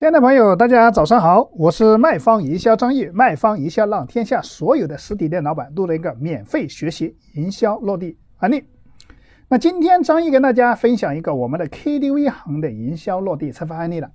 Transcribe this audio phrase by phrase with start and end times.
[0.00, 3.06] 亲爱的朋友，大家早上好，我是卖方营销张毅。
[3.06, 8.62] 卖方营销让天下所有的实体店老板录了一个免费学习营销落地案例。
[9.48, 14.08] 那今天张毅跟大家分享一个我们的 KTV 行的营销落地策划案例了。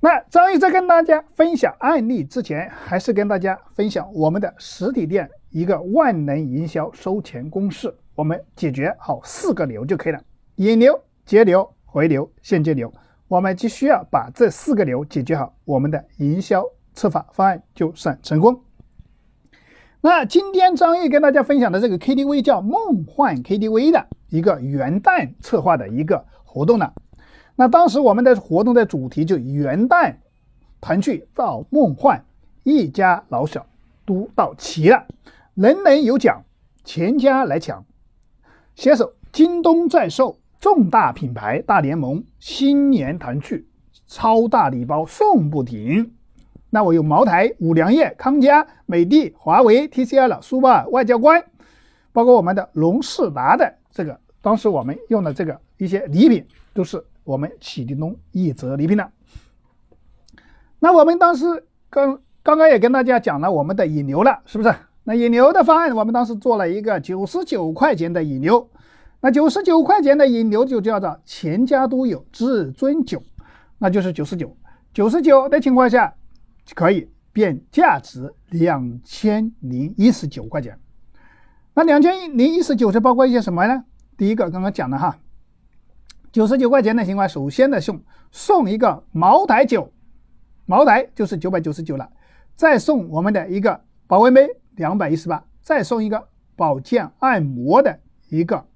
[0.00, 10.20] 那张毅在跟大家分享案例之前，还是跟大家分享我们的实体店一个万能营销收钱公式，我们解决好四个流就可以了：
[10.56, 12.92] 引流、节流、回流、现金流。
[13.32, 16.62] 我们只需要把这四个流解决好，我们的营销
[16.92, 18.60] 策划方案就算成功。
[20.02, 26.92] 那今天张毅跟大家分享的这个 KTV 叫梦幻 KTV 的一个元旦策划的一个活动呢。
[27.56, 30.14] 那当时我们的活动的主题就元旦
[30.82, 32.22] 团聚到梦幻，
[32.64, 33.64] 一家老小
[34.04, 35.06] 都到齐了，
[35.54, 36.44] 人人有奖，
[36.84, 37.82] 全家来抢，
[38.74, 40.36] 携手京东在售。
[40.62, 43.66] 重大品牌大联盟，新年团聚，
[44.06, 46.08] 超大礼包送不停。
[46.70, 51.44] 那我有茅台、五粮液、康佳、美的、华为、TCL、苏泊尔、外交官，
[52.12, 59.10] 包括我们的龙仕达的这个，当时我们用的这个一些礼品，都是我们启迪东一折礼品的。
[60.78, 61.44] 那我们当时
[61.90, 64.72] 刚刚刚也跟大家讲了我们的引流了，是不是？
[65.02, 68.70] 那引流的方案，我们当时做了一个九十九块钱的引流。
[69.24, 73.22] 那九十九块钱的引流就叫做全家都有至尊酒，
[73.78, 74.56] 那就是九十九，
[74.92, 76.12] 九十九的情况下
[76.74, 80.76] 可以变价值两千零一十九块钱。
[81.72, 83.84] 那两千零一十九是包括一些什么呢？
[84.16, 85.16] 第一个刚刚讲了哈，
[86.32, 89.92] 九十九块钱的情况，首先的送送一个茅台酒，
[90.66, 92.10] 茅台就是九百九十九了，
[92.56, 98.66] 再送我们的一个保温杯两百一十八，再送一个保健按摩的一个。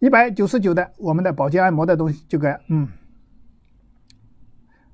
[0.00, 2.88] 一百九十九的我们的保健按摩的东西就个嗯，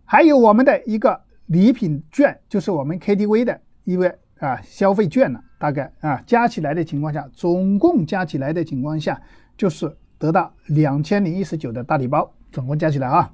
[0.05, 9.23] 还有我们的一个礼品券，就是我们 KTV 的一个啊消费券呢，大概啊加起来的情况下，总共加起来的情况下，
[9.57, 13.33] 就是得到两千零一十九的大礼包，总共加起来啊，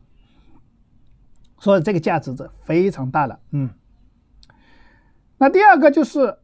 [1.58, 3.70] 所以这个价值是非常大了，嗯。
[5.38, 6.36] 那第二个就是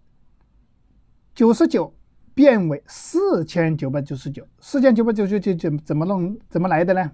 [1.34, 1.94] 九十九。
[2.38, 6.38] 变为四千九百九十九，四千九百九十九怎怎么弄？
[6.48, 7.10] 怎么来的呢？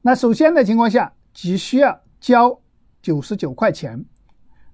[0.00, 2.58] 那首先的情况下，只需要交
[3.02, 4.02] 九十九块钱，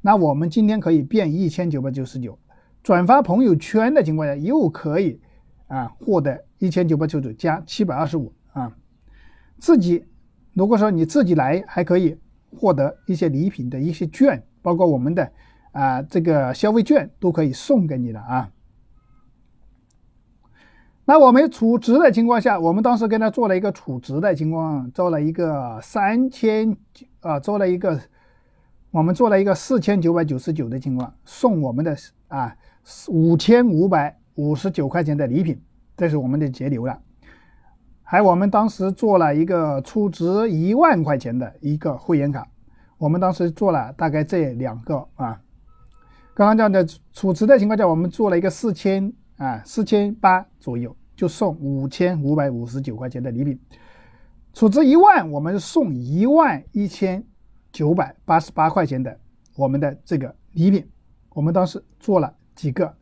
[0.03, 2.39] 那我们今天可以变一千九百九十九，
[2.81, 5.21] 转发朋友圈的情况下，又可以
[5.67, 8.73] 啊获得一千九百九十九加七百二十五啊。
[9.59, 10.05] 自己
[10.53, 12.17] 如果说你自己来，还可以
[12.57, 15.33] 获得一些礼品的一些券，包括我们的。
[15.73, 18.51] 啊，这个消费券都可以送给你的啊。
[21.05, 26.77] 那我们储值的情况下，我们当时跟他做了一个储值的情况，做了一个三千
[27.21, 28.01] 啊，做了一个
[28.93, 31.97] 我们做了一个四千九百九十九的情况，送我们的
[32.29, 32.57] 啊
[33.09, 35.61] 五千五百五十九块钱的礼品，
[35.97, 37.01] 这是我们的节流了。
[38.03, 42.47] 还我们当时做了一个储值一万块钱的一个会员卡，
[42.99, 45.41] 我们当时做了大概这两个啊。
[46.35, 53.59] 刚刚讲的储值的情况下，我们做了一个四千啊，四千八左右就送五千五百五十九块钱的礼品。
[54.55, 57.23] 储值一万，我们送一万一千
[57.71, 59.15] 九百八十八块钱的
[59.57, 60.89] 我们的这个礼品。
[61.35, 62.95] 我们当时做了几个，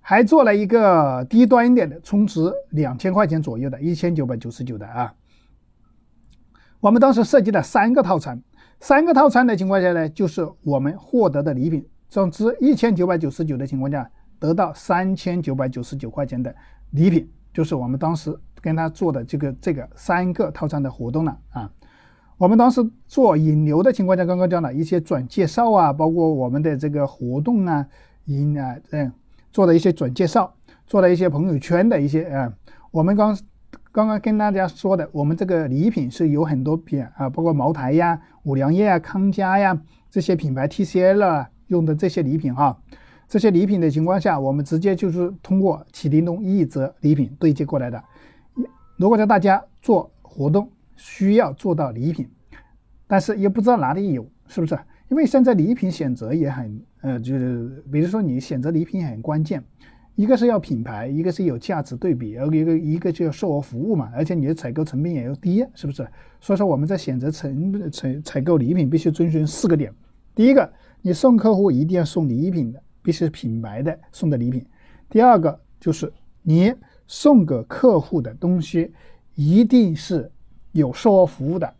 [0.00, 5.14] 还做了一个低端一点的，充值两千块钱左右的，一千九百九十九的啊。
[6.80, 8.42] 我们当时设计了三个套餐，
[8.80, 11.86] 三个套餐的情况下呢，就是我们获得的礼品。
[12.14, 14.08] 总之，一千九百九十九的情况下，
[14.38, 16.54] 得到三千九百九十九块钱的
[16.90, 21.68] 礼品，就是我们当时跟他做的这个这个三个套餐的活动了啊。
[22.36, 27.84] 我们当时做引流的情况下，刚刚讲了一些转介绍啊，包括我们的这个活动啊，
[28.26, 29.12] 引啊，嗯，
[29.50, 30.54] 做了一些转介绍，
[30.86, 32.54] 做了一些朋友圈的一些啊。
[32.92, 33.36] 我们刚
[33.90, 39.76] 刚刚跟大家说的，我们这个礼品是有很多品啊，包括茅台呀、五粮液啊、康佳呀
[40.08, 41.50] 这些品牌 TCL 啊。
[41.68, 42.76] 用的这些礼品哈，
[43.26, 48.02] 这些礼品的情况下，我们直接就是通过启灵东一折礼品对接过来的。
[48.96, 52.28] 如果在大家做活动需要做到礼品，
[53.06, 54.78] 但是也不知道哪里有，是不是？
[55.08, 59.62] 因为现在礼品选择也很，呃，就是比如说你选择礼品很关键，
[60.14, 66.06] 一个是要品牌，一个是有价值对比，而一个一个就要售后服务嘛，而且你的采购成本也要低，是不是？
[66.40, 69.92] 所以说我们在选择成成采购礼品必须遵循四个点，
[70.34, 70.72] 第一个。
[71.06, 74.64] 你送客户一定要送礼品的，必须是品牌的送的礼品。
[75.10, 76.10] 第二个就是
[76.40, 76.72] 你
[77.06, 78.90] 送给客户的东西
[79.34, 80.32] 一定是
[80.72, 81.70] 有售后服务的，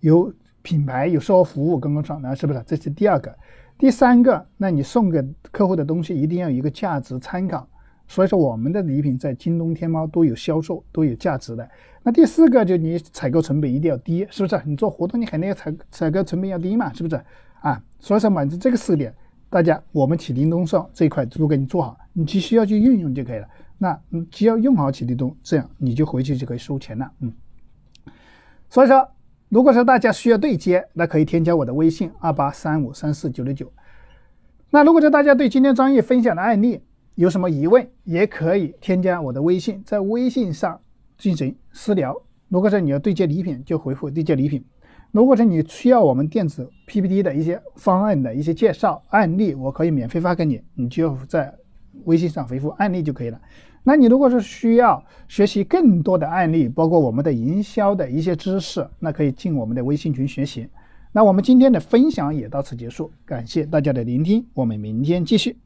[0.00, 0.30] 有
[0.60, 2.62] 品牌有售后服务跟不上，那是不是？
[2.66, 3.34] 这是第二个。
[3.78, 7.66] 第三个，那你送给客户的东西一定要有一个价值参考。
[8.06, 11.66] 所以说，我们的礼品在京东、天猫都有销售，都有价值的。
[12.02, 14.60] 那第四个，就你采购成本一定要低，是不是？
[14.66, 17.18] 你做活动，你肯定要采采购成本要低嘛，是不是？
[17.66, 19.12] 啊，所以说满足这个四点，
[19.50, 23.48] 大家我们启灵东上这一块都给你做好，你只需要去运用就可以了。
[23.76, 27.10] 那你只要用好启灵东，这样你就回去就可以收钱了。
[27.18, 27.32] 嗯。
[28.70, 29.08] 所以说，
[29.48, 33.72] 如果说大家需要对接，那可以添加我的微信二八三五三四九六九。
[34.70, 36.80] 那如果说大家对今天专业分享的案例，
[37.16, 40.80] 有什么疑问，也可以添加我的微信，在微信上
[41.18, 42.16] 进行私聊。
[42.48, 44.62] 如果说你要对接礼品，就回复对接礼品；
[45.16, 51.54] 如果说你需要我们电子 PPT 的一些方案的一些介绍案例，我可以免费发给你，你就在
[52.04, 53.40] 微信上回复案例就可以了。
[53.82, 60.68] 那你如果是需要学习更多的案例，包括我们的营销的一些知识，那可以进我们的微信群学习。
[61.12, 65.56] 那我们今天的分享也到此结束，感谢大家的聆听，我们明天继续。